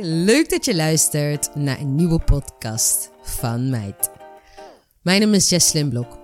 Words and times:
Leuk 0.00 0.50
dat 0.50 0.64
je 0.64 0.76
luistert 0.76 1.54
naar 1.54 1.80
een 1.80 1.94
nieuwe 1.94 2.18
podcast 2.18 3.10
van 3.22 3.70
Meid. 3.70 4.10
Mijn 5.02 5.20
naam 5.20 5.34
is 5.34 5.48
Jess 5.48 5.68
Slimblok. 5.68 6.18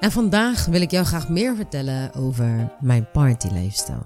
En 0.00 0.12
vandaag 0.12 0.66
wil 0.66 0.80
ik 0.80 0.90
jou 0.90 1.06
graag 1.06 1.28
meer 1.28 1.56
vertellen 1.56 2.14
over 2.14 2.72
mijn 2.80 3.10
party 3.12 3.48
lifestyle. 3.52 4.02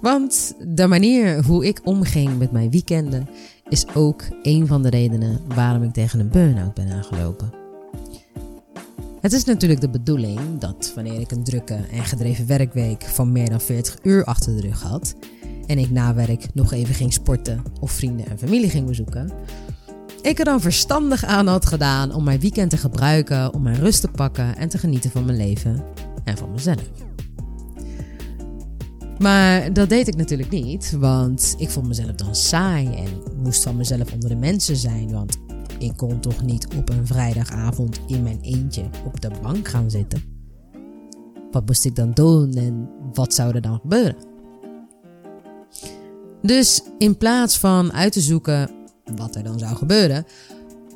Want 0.00 0.54
de 0.66 0.86
manier 0.86 1.44
hoe 1.44 1.66
ik 1.66 1.80
omging 1.84 2.38
met 2.38 2.52
mijn 2.52 2.70
weekenden 2.70 3.28
is 3.68 3.94
ook 3.94 4.22
een 4.42 4.66
van 4.66 4.82
de 4.82 4.90
redenen 4.90 5.40
waarom 5.54 5.82
ik 5.82 5.92
tegen 5.92 6.20
een 6.20 6.30
burn-out 6.30 6.74
ben 6.74 6.90
aangelopen. 6.92 7.52
Het 9.20 9.32
is 9.32 9.44
natuurlijk 9.44 9.80
de 9.80 9.90
bedoeling 9.90 10.58
dat 10.58 10.92
wanneer 10.94 11.20
ik 11.20 11.30
een 11.30 11.44
drukke 11.44 11.78
en 11.90 12.04
gedreven 12.04 12.46
werkweek 12.46 13.02
van 13.02 13.32
meer 13.32 13.50
dan 13.50 13.60
40 13.60 13.98
uur 14.02 14.24
achter 14.24 14.56
de 14.56 14.60
rug 14.60 14.82
had 14.82 15.14
en 15.70 15.78
ik 15.78 15.90
na 15.90 16.14
werk 16.14 16.54
nog 16.54 16.72
even 16.72 16.94
ging 16.94 17.12
sporten 17.12 17.62
of 17.80 17.92
vrienden 17.92 18.26
en 18.26 18.38
familie 18.38 18.70
ging 18.70 18.86
bezoeken, 18.86 19.32
ik 20.22 20.38
er 20.38 20.44
dan 20.44 20.60
verstandig 20.60 21.24
aan 21.24 21.46
had 21.46 21.66
gedaan 21.66 22.14
om 22.14 22.24
mijn 22.24 22.40
weekend 22.40 22.70
te 22.70 22.76
gebruiken 22.76 23.54
om 23.54 23.62
mijn 23.62 23.76
rust 23.76 24.00
te 24.00 24.08
pakken 24.08 24.56
en 24.56 24.68
te 24.68 24.78
genieten 24.78 25.10
van 25.10 25.24
mijn 25.24 25.36
leven 25.36 25.84
en 26.24 26.36
van 26.36 26.50
mezelf. 26.50 26.90
Maar 29.18 29.72
dat 29.72 29.88
deed 29.88 30.08
ik 30.08 30.16
natuurlijk 30.16 30.50
niet, 30.50 30.96
want 30.98 31.54
ik 31.58 31.70
vond 31.70 31.86
mezelf 31.86 32.14
dan 32.14 32.34
saai 32.34 32.86
en 32.94 33.42
moest 33.42 33.62
van 33.62 33.76
mezelf 33.76 34.12
onder 34.12 34.28
de 34.28 34.36
mensen 34.36 34.76
zijn, 34.76 35.10
want 35.10 35.38
ik 35.78 35.96
kon 35.96 36.20
toch 36.20 36.42
niet 36.42 36.68
op 36.76 36.88
een 36.88 37.06
vrijdagavond 37.06 38.00
in 38.06 38.22
mijn 38.22 38.40
eentje 38.40 38.84
op 39.04 39.20
de 39.20 39.30
bank 39.42 39.68
gaan 39.68 39.90
zitten. 39.90 40.22
Wat 41.50 41.66
moest 41.66 41.84
ik 41.84 41.96
dan 41.96 42.10
doen 42.10 42.54
en 42.54 42.88
wat 43.12 43.34
zou 43.34 43.54
er 43.54 43.60
dan 43.60 43.78
gebeuren? 43.80 44.29
Dus 46.42 46.80
in 46.98 47.16
plaats 47.16 47.58
van 47.58 47.92
uit 47.92 48.12
te 48.12 48.20
zoeken 48.20 48.70
wat 49.16 49.34
er 49.34 49.42
dan 49.42 49.58
zou 49.58 49.76
gebeuren, 49.76 50.24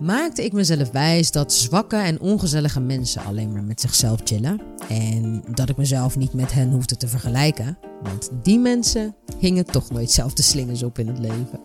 maakte 0.01 0.45
ik 0.45 0.53
mezelf 0.53 0.91
wijs 0.91 1.31
dat 1.31 1.53
zwakke 1.53 1.97
en 1.97 2.21
ongezellige 2.21 2.81
mensen 2.81 3.25
alleen 3.25 3.53
maar 3.53 3.65
met 3.65 3.81
zichzelf 3.81 4.21
chillen. 4.25 4.61
En 4.89 5.43
dat 5.55 5.69
ik 5.69 5.77
mezelf 5.77 6.17
niet 6.17 6.33
met 6.33 6.53
hen 6.53 6.71
hoefde 6.71 6.97
te 6.97 7.09
vergelijken, 7.09 7.79
want 8.03 8.31
die 8.43 8.59
mensen 8.59 9.15
hingen 9.39 9.65
toch 9.65 9.91
nooit 9.91 10.11
zelf 10.11 10.33
de 10.33 10.43
slingers 10.43 10.83
op 10.83 10.99
in 10.99 11.07
het 11.07 11.19
leven. 11.19 11.61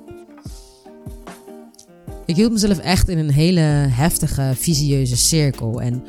Ik 2.26 2.36
hield 2.36 2.52
mezelf 2.52 2.78
echt 2.78 3.10
in 3.10 3.18
een 3.18 3.32
hele 3.32 3.60
heftige, 3.90 4.52
visieuze 4.56 5.18
cirkel. 5.18 5.82
En 5.82 6.04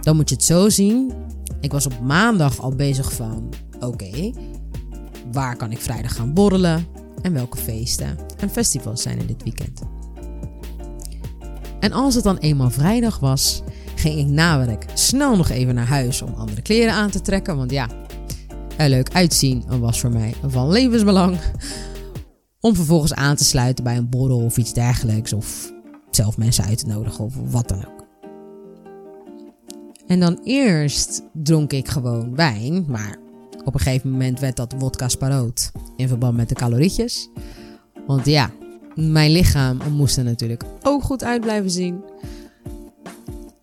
dan 0.00 0.16
moet 0.16 0.28
je 0.28 0.34
het 0.34 0.44
zo 0.44 0.68
zien. 0.68 1.12
Ik 1.60 1.72
was 1.72 1.86
op 1.86 2.00
maandag 2.00 2.60
al 2.60 2.74
bezig 2.74 3.12
van: 3.12 3.48
oké, 3.80 4.32
waar 5.32 5.56
kan 5.56 5.70
ik 5.70 5.80
vrijdag 5.80 6.16
gaan 6.16 6.32
borrelen? 6.32 6.86
En 7.22 7.32
welke 7.32 7.56
feesten 7.56 8.16
en 8.38 8.50
festivals 8.50 9.02
zijn 9.02 9.18
er 9.18 9.26
dit 9.26 9.42
weekend? 9.42 9.82
En 11.80 11.92
als 11.92 12.14
het 12.14 12.24
dan 12.24 12.36
eenmaal 12.36 12.70
vrijdag 12.70 13.18
was, 13.18 13.62
ging 13.94 14.18
ik 14.18 14.26
na 14.26 14.66
werk 14.66 14.84
snel 14.94 15.36
nog 15.36 15.48
even 15.48 15.74
naar 15.74 15.86
huis 15.86 16.22
om 16.22 16.34
andere 16.34 16.62
kleren 16.62 16.94
aan 16.94 17.10
te 17.10 17.20
trekken. 17.20 17.56
Want 17.56 17.70
ja, 17.70 17.88
er 18.76 18.88
leuk 18.88 19.12
uitzien 19.12 19.64
was 19.80 20.00
voor 20.00 20.10
mij 20.10 20.34
van 20.46 20.70
levensbelang. 20.70 21.38
Om 22.60 22.74
vervolgens 22.74 23.14
aan 23.14 23.36
te 23.36 23.44
sluiten 23.44 23.84
bij 23.84 23.96
een 23.96 24.08
borrel 24.08 24.44
of 24.44 24.56
iets 24.56 24.72
dergelijks. 24.72 25.32
Of 25.32 25.72
zelf 26.10 26.36
mensen 26.36 26.64
uit 26.64 26.78
te 26.78 26.86
nodigen 26.86 27.24
of 27.24 27.34
wat 27.50 27.68
dan 27.68 27.86
ook. 27.86 28.06
En 30.06 30.20
dan 30.20 30.40
eerst 30.44 31.22
dronk 31.32 31.72
ik 31.72 31.88
gewoon 31.88 32.36
wijn. 32.36 32.84
Maar 32.88 33.18
op 33.64 33.74
een 33.74 33.80
gegeven 33.80 34.10
moment 34.10 34.40
werd 34.40 34.56
dat 34.56 34.74
wodka 34.78 35.08
sparoot. 35.08 35.72
In 35.96 36.08
verband 36.08 36.36
met 36.36 36.48
de 36.48 36.54
calorietjes. 36.54 37.28
Want 38.06 38.26
ja, 38.26 38.50
mijn 38.94 39.30
lichaam 39.30 39.78
moest 39.90 40.16
er 40.16 40.24
natuurlijk 40.24 40.64
ook 40.82 41.02
goed 41.02 41.24
uit 41.24 41.40
blijven 41.40 41.70
zien. 41.70 42.04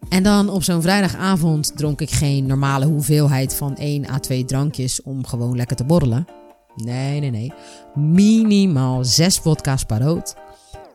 En 0.10 0.24
dan 0.24 0.50
op 0.50 0.64
zo'n 0.64 0.82
vrijdagavond 0.82 1.78
dronk 1.78 2.02
ik 2.02 2.12
geen 2.12 2.46
normale 2.46 2.86
hoeveelheid 2.86 3.56
van 3.56 3.76
1 3.76 4.10
à 4.10 4.20
2 4.20 4.46
drankjes 4.46 5.02
om 5.02 5.26
gewoon 5.26 5.56
lekker 5.56 5.76
te 5.76 5.84
borrelen. 5.84 6.28
Nee, 6.76 7.20
nee, 7.20 7.32
nee. 7.32 7.54
Minimaal 7.96 9.06
6 9.06 9.38
vodka's 9.38 9.84
paroot. 9.84 10.36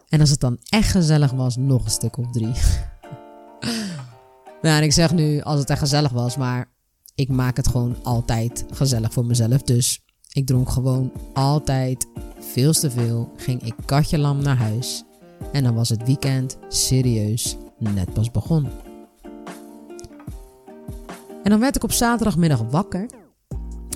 En 0.09 0.21
als 0.21 0.31
het 0.31 0.41
dan 0.41 0.59
echt 0.69 0.91
gezellig 0.91 1.33
was, 1.33 1.57
nog 1.57 1.85
een 1.85 1.91
stuk 1.91 2.17
of 2.17 2.31
drie. 2.31 2.53
nou, 4.63 4.77
en 4.77 4.83
ik 4.83 4.93
zeg 4.93 5.13
nu 5.13 5.41
als 5.41 5.61
het 5.61 5.71
echt 5.71 5.79
gezellig 5.79 6.13
was, 6.13 6.37
maar 6.37 6.73
ik 7.15 7.29
maak 7.29 7.57
het 7.57 7.69
gewoon 7.69 7.97
altijd 8.03 8.65
gezellig 8.71 9.13
voor 9.13 9.27
mezelf. 9.27 9.63
Dus 9.63 10.01
ik 10.33 10.47
dronk 10.47 10.71
gewoon 10.71 11.13
altijd 11.33 12.07
veel 12.39 12.73
te 12.73 12.91
veel. 12.91 13.33
Ging 13.37 13.63
ik 13.63 13.75
katje 13.85 14.19
lam 14.19 14.43
naar 14.43 14.57
huis. 14.57 15.05
En 15.53 15.63
dan 15.63 15.75
was 15.75 15.89
het 15.89 16.07
weekend 16.07 16.59
serieus 16.69 17.57
net 17.79 18.13
pas 18.13 18.31
begonnen. 18.31 18.73
En 21.43 21.51
dan 21.51 21.61
werd 21.61 21.77
ik 21.77 21.85
op 21.85 21.93
zaterdagmiddag 21.93 22.63
wakker. 22.71 23.07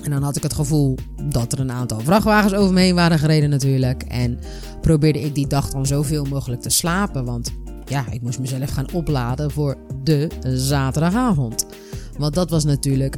En 0.03 0.11
dan 0.11 0.23
had 0.23 0.35
ik 0.35 0.43
het 0.43 0.53
gevoel 0.53 0.97
dat 1.29 1.51
er 1.51 1.59
een 1.59 1.71
aantal 1.71 1.99
vrachtwagens 1.99 2.53
over 2.53 2.73
me 2.73 2.79
heen 2.79 2.95
waren 2.95 3.19
gereden 3.19 3.49
natuurlijk. 3.49 4.03
En 4.03 4.39
probeerde 4.81 5.21
ik 5.21 5.35
die 5.35 5.47
dag 5.47 5.69
dan 5.69 5.85
zoveel 5.85 6.25
mogelijk 6.25 6.61
te 6.61 6.69
slapen. 6.69 7.25
Want 7.25 7.53
ja, 7.85 8.05
ik 8.11 8.21
moest 8.21 8.39
mezelf 8.39 8.69
gaan 8.69 8.91
opladen 8.93 9.51
voor 9.51 9.77
de 10.03 10.29
zaterdagavond. 10.43 11.65
Want 12.19 12.33
dat 12.33 12.49
was 12.49 12.63
natuurlijk 12.63 13.17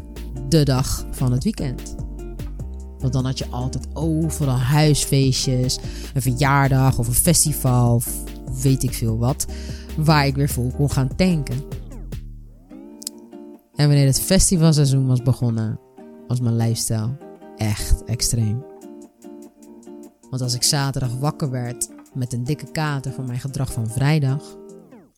de 0.50 0.64
dag 0.64 1.06
van 1.12 1.32
het 1.32 1.44
weekend. 1.44 1.96
Want 3.00 3.14
dan 3.14 3.26
had 3.26 3.38
je 3.38 3.48
altijd 3.50 3.88
overal 3.94 4.58
huisfeestjes, 4.58 5.80
een 6.14 6.22
verjaardag 6.22 7.00
of 7.00 7.08
een 7.08 7.14
festival 7.14 7.96
of 7.96 8.24
weet 8.62 8.84
ik 8.84 8.94
veel 8.94 9.18
wat. 9.18 9.46
Waar 9.98 10.26
ik 10.26 10.36
weer 10.36 10.50
vol 10.50 10.72
kon 10.76 10.92
gaan 10.92 11.16
tanken. 11.16 11.64
En 13.76 13.88
wanneer 13.88 14.06
het 14.06 14.22
festivalseizoen 14.22 15.08
was 15.08 15.22
begonnen, 15.22 15.80
was 16.28 16.40
mijn 16.40 16.56
lifestyle 16.56 17.18
echt 17.58 18.04
extreem. 18.04 18.64
Want 20.30 20.42
als 20.42 20.54
ik 20.54 20.64
zaterdag 20.64 21.18
wakker 21.20 21.50
werd 21.50 21.90
met 22.14 22.34
een 22.34 22.44
dikke 22.44 22.72
kater 22.72 23.12
van 23.12 23.26
mijn 23.26 23.40
gedrag 23.40 23.74
van 23.74 23.90
vrijdag, 23.90 24.58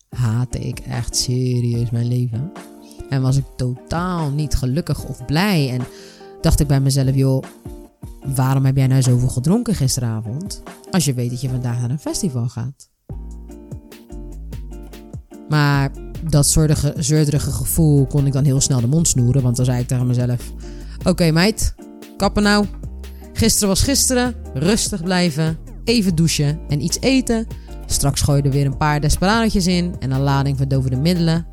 haatte 0.09 0.59
ik 0.59 0.79
echt 0.79 1.15
serieus 1.15 1.89
mijn 1.89 2.07
leven. 2.07 2.51
En 3.13 3.21
was 3.21 3.37
ik 3.37 3.45
totaal 3.55 4.29
niet 4.29 4.55
gelukkig 4.55 5.05
of 5.05 5.25
blij. 5.25 5.69
En 5.69 5.81
dacht 6.41 6.59
ik 6.59 6.67
bij 6.67 6.79
mezelf, 6.79 7.15
joh, 7.15 7.43
waarom 8.35 8.65
heb 8.65 8.75
jij 8.75 8.87
nou 8.87 9.01
zoveel 9.01 9.27
gedronken 9.27 9.75
gisteravond? 9.75 10.63
Als 10.91 11.05
je 11.05 11.13
weet 11.13 11.29
dat 11.29 11.41
je 11.41 11.49
vandaag 11.49 11.79
naar 11.79 11.89
een 11.89 11.99
festival 11.99 12.47
gaat. 12.47 12.89
Maar 15.49 15.91
dat 16.29 16.47
soortige, 16.47 16.93
zeurderige 16.97 17.51
gevoel 17.51 18.05
kon 18.05 18.25
ik 18.25 18.33
dan 18.33 18.43
heel 18.43 18.61
snel 18.61 18.81
de 18.81 18.87
mond 18.87 19.07
snoeren. 19.07 19.41
Want 19.41 19.55
dan 19.55 19.65
zei 19.65 19.79
ik 19.79 19.87
tegen 19.87 20.07
mezelf: 20.07 20.51
Oké, 21.03 21.31
meid, 21.31 21.75
kappen 22.17 22.43
nou. 22.43 22.65
Gisteren 23.33 23.67
was 23.69 23.81
gisteren. 23.81 24.35
Rustig 24.53 25.03
blijven. 25.03 25.57
Even 25.83 26.15
douchen 26.15 26.59
en 26.67 26.81
iets 26.81 26.97
eten. 26.99 27.47
Straks 27.85 28.21
gooi 28.21 28.37
je 28.37 28.43
er 28.43 28.53
weer 28.53 28.65
een 28.65 28.77
paar 28.77 29.01
desperadootjes 29.01 29.67
in 29.67 29.95
en 29.99 30.11
een 30.11 30.21
lading 30.21 30.57
verdovende 30.57 30.97
middelen. 30.97 31.45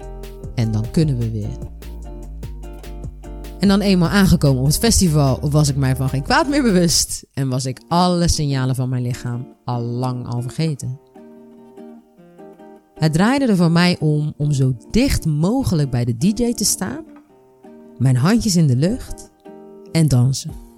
En 0.54 0.72
dan 0.72 0.90
kunnen 0.90 1.18
we 1.18 1.30
weer. 1.30 1.58
En 3.58 3.68
dan 3.68 3.80
eenmaal 3.80 4.08
aangekomen 4.08 4.60
op 4.60 4.66
het 4.66 4.78
festival 4.78 5.50
was 5.50 5.68
ik 5.68 5.76
mij 5.76 5.96
van 5.96 6.08
geen 6.08 6.22
kwaad 6.22 6.48
meer 6.48 6.62
bewust. 6.62 7.26
En 7.32 7.48
was 7.48 7.64
ik 7.64 7.80
alle 7.88 8.28
signalen 8.28 8.74
van 8.74 8.88
mijn 8.88 9.02
lichaam 9.02 9.56
al 9.64 9.80
lang 9.80 10.26
al 10.26 10.42
vergeten. 10.42 11.00
Het 12.94 13.12
draaide 13.12 13.46
er 13.46 13.56
voor 13.56 13.70
mij 13.70 13.96
om 14.00 14.34
om 14.36 14.52
zo 14.52 14.76
dicht 14.90 15.26
mogelijk 15.26 15.90
bij 15.90 16.04
de 16.04 16.16
DJ 16.16 16.52
te 16.52 16.64
staan, 16.64 17.04
mijn 17.98 18.16
handjes 18.16 18.56
in 18.56 18.66
de 18.66 18.76
lucht 18.76 19.30
en 19.92 20.08
dansen. 20.08 20.69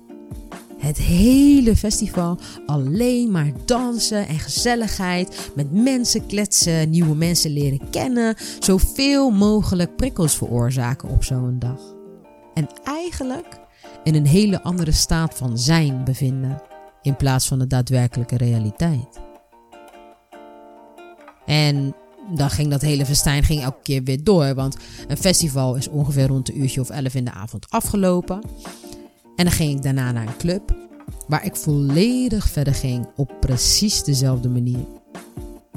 Het 0.83 0.99
hele 0.99 1.77
festival 1.77 2.39
alleen 2.67 3.31
maar 3.31 3.53
dansen 3.65 4.29
en 4.29 4.39
gezelligheid, 4.39 5.51
met 5.55 5.73
mensen 5.73 6.27
kletsen, 6.27 6.91
nieuwe 6.91 7.15
mensen 7.15 7.51
leren 7.51 7.91
kennen, 7.91 8.37
zoveel 8.59 9.31
mogelijk 9.31 9.97
prikkels 9.97 10.37
veroorzaken 10.37 11.09
op 11.09 11.25
zo'n 11.25 11.59
dag. 11.59 11.81
En 12.55 12.69
eigenlijk 12.85 13.61
in 14.05 14.15
een 14.15 14.27
hele 14.27 14.63
andere 14.63 14.93
staat 14.93 15.35
van 15.35 15.59
zijn 15.59 16.05
bevinden 16.05 16.63
in 17.03 17.17
plaats 17.17 17.49
van 17.49 17.59
de 17.59 17.67
daadwerkelijke 17.67 18.37
realiteit. 18.37 19.21
En 21.47 21.95
dan 22.35 22.51
ging 22.51 22.71
dat 22.71 22.81
hele 22.81 23.07
festijn 23.07 23.45
ging 23.45 23.63
elke 23.63 23.83
keer 23.83 24.03
weer 24.03 24.25
door. 24.25 24.55
Want 24.55 24.77
een 25.09 25.17
festival 25.17 25.75
is 25.75 25.89
ongeveer 25.89 26.27
rond 26.27 26.49
een 26.49 26.61
uurtje 26.61 26.81
of 26.81 26.91
elf 26.91 27.15
in 27.15 27.25
de 27.25 27.33
avond 27.33 27.71
afgelopen. 27.71 28.41
En 29.37 29.45
dan 29.45 29.51
ging 29.51 29.77
ik 29.77 29.83
daarna 29.83 30.13
naar 30.13 30.27
een 30.27 30.37
club. 30.37 30.75
Waar 31.29 31.45
ik 31.45 31.57
volledig 31.57 32.49
verder 32.49 32.75
ging 32.75 33.07
op 33.17 33.33
precies 33.41 34.05
dezelfde 34.05 34.49
manier. 34.49 34.87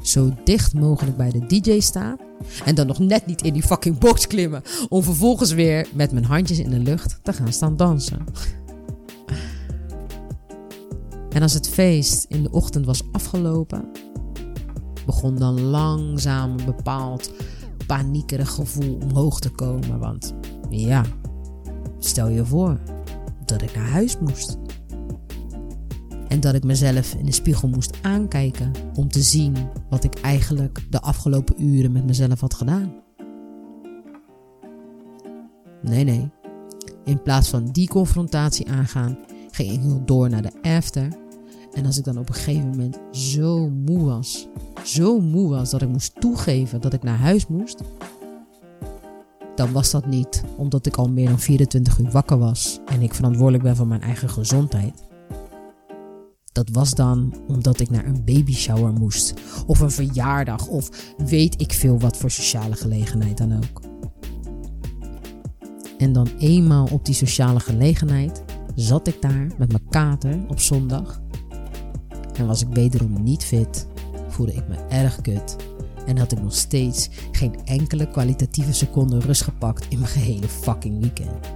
Zo 0.01 0.33
dicht 0.43 0.73
mogelijk 0.73 1.17
bij 1.17 1.29
de 1.29 1.45
DJ 1.45 1.79
staan. 1.79 2.17
En 2.65 2.75
dan 2.75 2.87
nog 2.87 2.99
net 2.99 3.25
niet 3.25 3.41
in 3.41 3.53
die 3.53 3.63
fucking 3.63 3.97
box 3.97 4.27
klimmen. 4.27 4.61
Om 4.89 5.03
vervolgens 5.03 5.51
weer 5.51 5.87
met 5.93 6.11
mijn 6.11 6.25
handjes 6.25 6.59
in 6.59 6.69
de 6.69 6.79
lucht 6.79 7.19
te 7.23 7.33
gaan 7.33 7.53
staan 7.53 7.77
dansen. 7.77 8.25
En 11.29 11.41
als 11.41 11.53
het 11.53 11.69
feest 11.69 12.25
in 12.29 12.43
de 12.43 12.51
ochtend 12.51 12.85
was 12.85 13.03
afgelopen, 13.11 13.91
begon 15.05 15.35
dan 15.35 15.61
langzaam 15.61 16.51
een 16.51 16.65
bepaald 16.65 17.31
paniekerig 17.87 18.49
gevoel 18.49 18.97
omhoog 19.03 19.39
te 19.39 19.49
komen. 19.49 19.99
Want 19.99 20.33
ja, 20.69 21.03
stel 21.99 22.29
je 22.29 22.45
voor 22.45 22.79
dat 23.47 23.61
ik 23.61 23.75
naar 23.75 23.89
huis 23.89 24.19
moest. 24.19 24.57
En 26.27 26.39
dat 26.39 26.53
ik 26.53 26.63
mezelf 26.63 27.13
in 27.13 27.25
de 27.25 27.31
spiegel 27.31 27.67
moest 27.67 27.97
aankijken 28.01 28.71
om 28.95 29.09
te 29.09 29.21
zien 29.21 29.55
wat 29.89 30.03
ik 30.03 30.19
eigenlijk 30.19 30.85
de 30.89 31.01
afgelopen 31.01 31.63
uren 31.63 31.91
met 31.91 32.05
mezelf 32.05 32.39
had 32.39 32.53
gedaan. 32.53 32.93
Nee, 35.81 36.03
nee. 36.03 36.29
In 37.05 37.21
plaats 37.21 37.49
van 37.49 37.65
die 37.65 37.87
confrontatie 37.87 38.69
aangaan, 38.69 39.17
ging 39.51 39.71
ik 39.71 40.07
door 40.07 40.29
naar 40.29 40.41
de 40.41 40.61
after. 40.61 41.07
En 41.73 41.85
als 41.85 41.97
ik 41.97 42.03
dan 42.03 42.17
op 42.17 42.29
een 42.29 42.35
gegeven 42.35 42.69
moment 42.69 42.99
zo 43.11 43.69
moe 43.69 44.03
was, 44.03 44.47
zo 44.83 45.19
moe 45.19 45.49
was 45.49 45.69
dat 45.69 45.81
ik 45.81 45.89
moest 45.89 46.21
toegeven 46.21 46.81
dat 46.81 46.93
ik 46.93 47.03
naar 47.03 47.17
huis 47.17 47.47
moest, 47.47 47.81
dan 49.55 49.71
was 49.71 49.91
dat 49.91 50.05
niet 50.05 50.43
omdat 50.57 50.85
ik 50.85 50.95
al 50.95 51.09
meer 51.09 51.27
dan 51.27 51.39
24 51.39 51.99
uur 51.99 52.11
wakker 52.11 52.37
was 52.37 52.79
en 52.85 53.01
ik 53.01 53.13
verantwoordelijk 53.13 53.63
ben 53.63 53.75
voor 53.75 53.87
mijn 53.87 54.01
eigen 54.01 54.29
gezondheid. 54.29 55.03
Dat 56.51 56.69
was 56.71 56.93
dan 56.93 57.33
omdat 57.47 57.79
ik 57.79 57.89
naar 57.89 58.05
een 58.05 58.23
babyshower 58.25 58.93
moest, 58.93 59.33
of 59.67 59.79
een 59.79 59.91
verjaardag, 59.91 60.67
of 60.67 61.13
weet 61.17 61.61
ik 61.61 61.73
veel 61.73 61.99
wat 61.99 62.17
voor 62.17 62.31
sociale 62.31 62.75
gelegenheid 62.75 63.37
dan 63.37 63.57
ook. 63.57 63.81
En 65.97 66.13
dan 66.13 66.27
eenmaal 66.39 66.87
op 66.91 67.05
die 67.05 67.15
sociale 67.15 67.59
gelegenheid 67.59 68.43
zat 68.75 69.07
ik 69.07 69.21
daar 69.21 69.47
met 69.57 69.71
mijn 69.71 69.89
kater 69.89 70.45
op 70.47 70.59
zondag. 70.59 71.21
En 72.33 72.47
was 72.47 72.61
ik 72.61 72.67
wederom 72.71 73.23
niet 73.23 73.43
fit, 73.43 73.87
voelde 74.27 74.53
ik 74.53 74.67
me 74.67 74.75
erg 74.89 75.21
kut 75.21 75.55
en 76.05 76.17
had 76.17 76.31
ik 76.31 76.41
nog 76.41 76.55
steeds 76.55 77.09
geen 77.31 77.55
enkele 77.65 78.07
kwalitatieve 78.07 78.73
seconde 78.73 79.19
rust 79.19 79.41
gepakt 79.41 79.85
in 79.89 79.99
mijn 79.99 80.11
gehele 80.11 80.47
fucking 80.47 81.01
weekend. 81.01 81.53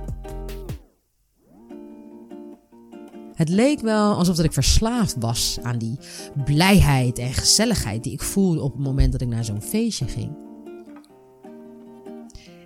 Het 3.33 3.49
leek 3.49 3.79
wel 3.79 4.13
alsof 4.13 4.35
dat 4.35 4.45
ik 4.45 4.53
verslaafd 4.53 5.15
was 5.19 5.57
aan 5.61 5.77
die 5.77 5.97
blijheid 6.45 7.19
en 7.19 7.33
gezelligheid 7.33 8.03
die 8.03 8.13
ik 8.13 8.21
voelde 8.21 8.61
op 8.61 8.71
het 8.71 8.83
moment 8.83 9.11
dat 9.11 9.21
ik 9.21 9.27
naar 9.27 9.45
zo'n 9.45 9.61
feestje 9.61 10.07
ging. 10.07 10.31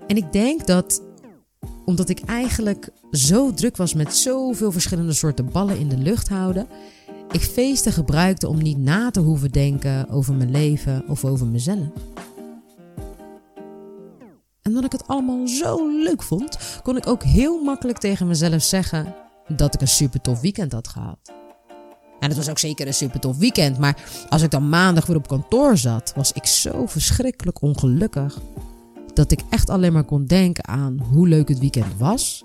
En 0.08 0.18
ik 0.18 0.32
denk 0.32 0.68
dat 0.68 1.02
omdat 1.86 2.10
ik 2.10 2.20
eigenlijk 2.20 2.90
zo 3.12 3.54
druk 3.54 3.78
was 3.78 3.94
met 3.94 4.16
zoveel 4.16 4.72
verschillende 4.72 5.14
soorten 5.14 5.52
ballen 5.52 5.80
in 5.80 5.90
de 5.90 5.98
lucht 5.98 6.30
houden, 6.30 6.68
ik 7.34 7.42
feesten 7.42 7.92
gebruikte 7.92 8.48
om 8.48 8.62
niet 8.62 8.78
na 8.78 9.12
te 9.12 9.20
hoeven 9.20 9.52
denken 9.52 10.10
over 10.10 10.34
mijn 10.34 10.52
leven 10.52 11.04
of 11.08 11.26
over 11.26 11.48
mezelf. 11.48 11.88
En 14.62 14.74
dat 14.74 14.84
ik 14.84 14.92
het 14.92 15.08
allemaal 15.08 15.48
zo 15.48 15.88
leuk 16.04 16.24
vond, 16.24 16.58
kon 16.84 16.98
ik 16.98 17.08
ook 17.08 17.24
heel 17.24 17.64
makkelijk 17.64 17.98
tegen 17.98 18.28
mezelf 18.28 18.62
zeggen 18.62 19.16
dat 19.48 19.74
ik 19.74 19.82
een 19.82 19.88
super 19.88 20.22
tof 20.22 20.42
weekend 20.42 20.72
had 20.72 20.88
gehad. 20.88 21.34
En 22.20 22.30
het 22.30 22.38
was 22.38 22.50
ook 22.50 22.60
zeker 22.60 22.88
een 22.88 22.94
super 22.94 23.20
tof 23.20 23.38
weekend, 23.38 23.78
maar 23.78 24.26
als 24.30 24.42
ik 24.42 24.52
dan 24.52 24.70
maandag 24.70 25.06
weer 25.06 25.18
op 25.18 25.28
kantoor 25.28 25.78
zat, 25.78 26.14
was 26.16 26.32
ik 26.32 26.46
zo 26.46 26.86
verschrikkelijk 26.86 27.62
ongelukkig 27.62 28.42
dat 29.14 29.32
ik 29.32 29.42
echt 29.50 29.70
alleen 29.70 29.94
maar 29.94 30.04
kon 30.04 30.26
denken 30.26 30.68
aan 30.68 31.00
hoe 31.12 31.28
leuk 31.28 31.48
het 31.48 31.60
weekend 31.60 31.98
was. 31.98 32.44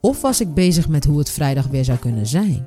Of 0.00 0.20
was 0.20 0.40
ik 0.40 0.54
bezig 0.54 0.88
met 0.88 1.04
hoe 1.04 1.18
het 1.18 1.30
vrijdag 1.30 1.66
weer 1.66 1.84
zou 1.84 1.98
kunnen 1.98 2.26
zijn? 2.26 2.66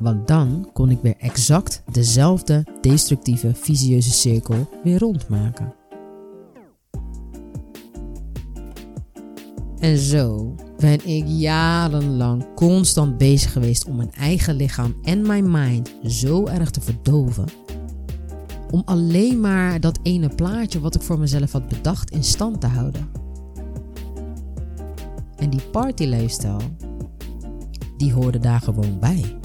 Want 0.00 0.28
dan 0.28 0.70
kon 0.72 0.90
ik 0.90 0.98
weer 1.02 1.16
exact 1.18 1.82
dezelfde 1.92 2.66
destructieve, 2.80 3.54
visieuze 3.54 4.10
cirkel 4.10 4.68
weer 4.82 4.98
rondmaken. 4.98 5.74
En 9.78 9.98
zo 9.98 10.54
ben 10.78 11.06
ik 11.06 11.24
jarenlang 11.26 12.54
constant 12.54 13.18
bezig 13.18 13.52
geweest 13.52 13.84
om 13.84 13.96
mijn 13.96 14.12
eigen 14.12 14.54
lichaam 14.54 14.94
en 15.02 15.26
mijn 15.26 15.50
mind 15.50 15.94
zo 16.02 16.46
erg 16.46 16.70
te 16.70 16.80
verdoven. 16.80 17.44
Om 18.70 18.82
alleen 18.84 19.40
maar 19.40 19.80
dat 19.80 19.98
ene 20.02 20.28
plaatje 20.28 20.80
wat 20.80 20.94
ik 20.94 21.02
voor 21.02 21.18
mezelf 21.18 21.52
had 21.52 21.68
bedacht 21.68 22.10
in 22.10 22.24
stand 22.24 22.60
te 22.60 22.66
houden. 22.66 23.08
En 25.36 25.50
die 25.50 25.62
party 25.72 26.28
die 27.96 28.12
hoorde 28.12 28.38
daar 28.38 28.60
gewoon 28.60 28.98
bij. 28.98 29.39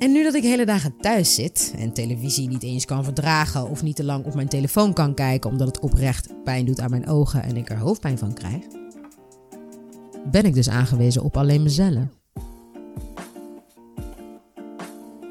En 0.00 0.12
nu 0.12 0.22
dat 0.22 0.34
ik 0.34 0.42
hele 0.42 0.66
dagen 0.66 0.96
thuis 1.00 1.34
zit 1.34 1.74
en 1.78 1.92
televisie 1.92 2.48
niet 2.48 2.62
eens 2.62 2.84
kan 2.84 3.04
verdragen 3.04 3.68
of 3.68 3.82
niet 3.82 3.96
te 3.96 4.04
lang 4.04 4.24
op 4.24 4.34
mijn 4.34 4.48
telefoon 4.48 4.92
kan 4.92 5.14
kijken 5.14 5.50
omdat 5.50 5.66
het 5.66 5.80
oprecht 5.80 6.42
pijn 6.44 6.66
doet 6.66 6.80
aan 6.80 6.90
mijn 6.90 7.06
ogen 7.06 7.42
en 7.42 7.56
ik 7.56 7.70
er 7.70 7.78
hoofdpijn 7.78 8.18
van 8.18 8.34
krijg, 8.34 8.62
ben 10.30 10.44
ik 10.44 10.54
dus 10.54 10.68
aangewezen 10.68 11.22
op 11.22 11.36
alleen 11.36 11.62
mezelf. 11.62 12.04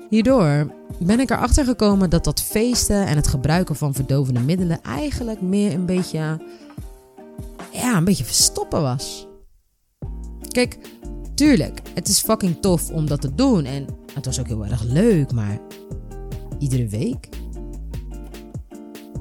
Hierdoor 0.10 0.74
ben 1.00 1.20
ik 1.20 1.30
erachter 1.30 1.66
gekomen 1.66 2.10
dat 2.10 2.24
dat 2.24 2.42
feesten 2.42 3.08
en 3.08 3.16
het 3.16 3.28
gebruiken 3.28 3.76
van 3.76 3.94
verdovende 3.94 4.40
middelen 4.40 4.82
eigenlijk 4.82 5.42
meer 5.42 5.74
een 5.74 5.86
beetje, 5.86 6.42
ja, 7.72 7.98
een 7.98 8.06
beetje 8.06 8.26
verstoppen 8.26 8.82
was. 8.82 9.28
Kijk, 10.52 10.78
tuurlijk, 11.40 11.82
het 11.94 12.08
is 12.08 12.20
fucking 12.20 12.62
tof 12.62 12.92
om 12.92 13.08
dat 13.08 13.22
te 13.22 13.36
doen 13.36 13.66
en 13.66 13.86
het 14.14 14.26
was 14.26 14.40
ook 14.40 14.48
heel 14.48 14.66
erg 14.66 14.84
leuk, 14.84 15.32
maar 15.32 15.60
iedere 16.58 16.88
week? 16.88 17.30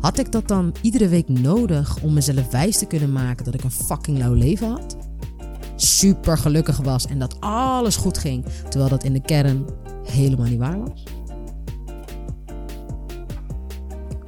Had 0.01 0.19
ik 0.19 0.33
dat 0.33 0.49
dan 0.49 0.75
iedere 0.83 1.09
week 1.09 1.29
nodig 1.29 2.03
om 2.03 2.13
mezelf 2.13 2.51
wijs 2.51 2.79
te 2.79 2.87
kunnen 2.87 3.13
maken 3.13 3.45
dat 3.45 3.55
ik 3.55 3.65
een 3.65 3.71
fucking 3.71 4.19
lauw 4.19 4.33
leven 4.33 4.69
had? 4.69 4.97
Super 5.77 6.39
gelukkig 6.39 6.77
was 6.77 7.07
en 7.07 7.19
dat 7.19 7.41
alles 7.41 7.97
goed 7.97 8.19
ging, 8.19 8.45
terwijl 8.69 8.91
dat 8.91 9.05
in 9.05 9.13
de 9.13 9.23
kern 9.23 9.65
helemaal 10.05 10.47
niet 10.47 10.59
waar 10.59 10.81
was? 10.81 11.03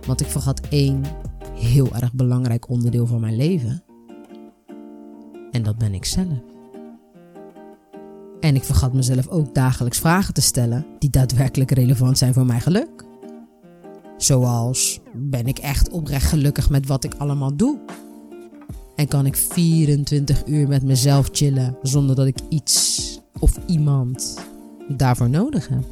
Want 0.06 0.20
ik 0.20 0.26
vergat 0.26 0.60
één 0.60 1.02
heel 1.54 1.94
erg 1.94 2.12
belangrijk 2.12 2.68
onderdeel 2.68 3.06
van 3.06 3.20
mijn 3.20 3.36
leven. 3.36 3.82
En 5.50 5.62
dat 5.62 5.78
ben 5.78 5.94
ik 5.94 6.04
zelf. 6.04 6.49
En 8.50 8.56
ik 8.56 8.64
vergat 8.64 8.92
mezelf 8.92 9.28
ook 9.28 9.54
dagelijks 9.54 9.98
vragen 9.98 10.34
te 10.34 10.40
stellen 10.40 10.86
die 10.98 11.10
daadwerkelijk 11.10 11.70
relevant 11.70 12.18
zijn 12.18 12.34
voor 12.34 12.46
mijn 12.46 12.60
geluk. 12.60 13.04
Zoals: 14.16 15.00
ben 15.14 15.46
ik 15.46 15.58
echt 15.58 15.90
oprecht 15.90 16.26
gelukkig 16.26 16.70
met 16.70 16.86
wat 16.86 17.04
ik 17.04 17.14
allemaal 17.14 17.56
doe? 17.56 17.78
En 18.96 19.08
kan 19.08 19.26
ik 19.26 19.36
24 19.36 20.46
uur 20.46 20.68
met 20.68 20.82
mezelf 20.82 21.28
chillen 21.32 21.76
zonder 21.82 22.16
dat 22.16 22.26
ik 22.26 22.38
iets 22.48 23.18
of 23.38 23.58
iemand 23.66 24.38
daarvoor 24.88 25.30
nodig 25.30 25.68
heb? 25.68 25.84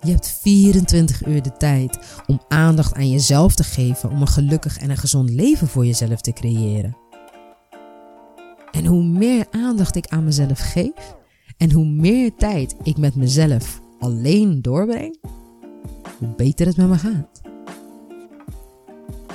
Je 0.00 0.10
hebt 0.10 0.38
24 0.40 1.26
uur 1.26 1.42
de 1.42 1.52
tijd 1.58 1.98
om 2.26 2.40
aandacht 2.48 2.94
aan 2.94 3.10
jezelf 3.10 3.54
te 3.54 3.64
geven 3.64 4.10
om 4.10 4.20
een 4.20 4.28
gelukkig 4.28 4.78
en 4.78 4.90
een 4.90 4.96
gezond 4.96 5.30
leven 5.30 5.68
voor 5.68 5.86
jezelf 5.86 6.20
te 6.20 6.32
creëren. 6.32 7.03
Meer 9.18 9.46
aandacht 9.50 9.96
ik 9.96 10.06
aan 10.06 10.24
mezelf 10.24 10.58
geef 10.58 11.16
en 11.56 11.72
hoe 11.72 11.86
meer 11.86 12.34
tijd 12.36 12.74
ik 12.82 12.96
met 12.96 13.14
mezelf 13.14 13.80
alleen 13.98 14.62
doorbreng, 14.62 15.16
hoe 16.18 16.34
beter 16.36 16.66
het 16.66 16.76
met 16.76 16.88
me 16.88 16.98
gaat. 16.98 17.40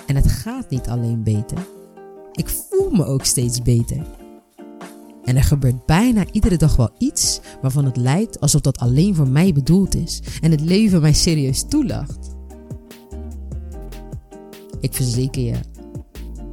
En 0.07 0.15
het 0.15 0.27
gaat 0.27 0.69
niet 0.69 0.87
alleen 0.87 1.23
beter. 1.23 1.57
Ik 2.31 2.49
voel 2.49 2.89
me 2.89 3.05
ook 3.05 3.25
steeds 3.25 3.61
beter. 3.61 4.05
En 5.23 5.35
er 5.35 5.43
gebeurt 5.43 5.85
bijna 5.85 6.25
iedere 6.31 6.57
dag 6.57 6.75
wel 6.75 6.89
iets 6.97 7.39
waarvan 7.61 7.85
het 7.85 7.97
lijkt 7.97 8.39
alsof 8.39 8.61
dat 8.61 8.77
alleen 8.77 9.15
voor 9.15 9.27
mij 9.27 9.53
bedoeld 9.53 9.95
is 9.95 10.21
en 10.41 10.51
het 10.51 10.61
leven 10.61 11.01
mij 11.01 11.13
serieus 11.13 11.65
toelacht. 11.67 12.35
Ik 14.79 14.93
verzeker 14.93 15.41
je, 15.41 15.55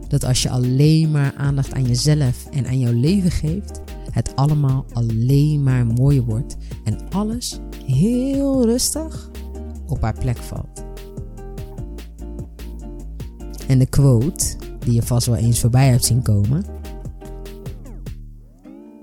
dat 0.08 0.25
als 0.25 0.42
je 0.42 0.50
alleen 0.50 1.10
maar 1.10 1.34
aandacht 1.36 1.72
aan 1.72 1.84
jezelf 1.84 2.46
en 2.50 2.66
aan 2.66 2.78
jouw 2.78 2.92
leven 2.92 3.30
geeft, 3.30 3.80
het 4.10 4.36
allemaal 4.36 4.84
alleen 4.92 5.62
maar 5.62 5.86
mooier 5.86 6.25
wordt 6.25 6.56
en 6.84 6.98
alles 7.10 7.58
heel 7.84 8.64
rustig 8.64 9.30
op 9.86 10.02
haar 10.02 10.18
plek 10.18 10.36
valt. 10.36 10.84
En 13.66 13.78
de 13.78 13.86
quote, 13.86 14.56
die 14.78 14.92
je 14.92 15.02
vast 15.02 15.26
wel 15.26 15.36
eens 15.36 15.60
voorbij 15.60 15.88
hebt 15.88 16.04
zien 16.04 16.22
komen, 16.22 16.64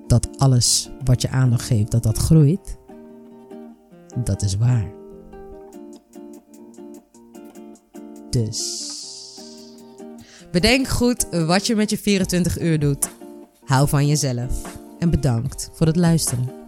dat 0.08 0.30
alles 0.38 0.90
wat 1.04 1.22
je 1.22 1.30
aandacht 1.30 1.66
geeft, 1.66 1.92
dat 1.92 2.04
dat 2.04 2.18
groeit, 2.18 2.78
dat 4.24 4.42
is 4.42 4.58
waar. 4.58 4.92
Dus 8.30 8.93
Bedenk 10.54 10.88
goed 10.88 11.26
wat 11.30 11.68
je 11.68 11.76
met 11.76 11.90
je 11.90 11.98
24 11.98 12.60
uur 12.60 12.80
doet. 12.80 13.10
Hou 13.66 13.88
van 13.88 14.08
jezelf 14.08 14.80
en 15.00 15.10
bedankt 15.10 15.70
voor 15.74 15.88
het 15.88 15.96
luisteren. 15.96 16.63